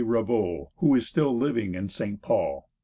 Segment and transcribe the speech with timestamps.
[0.03, 2.23] Ravoux, who is still living in St.
[2.23, 2.67] Paul.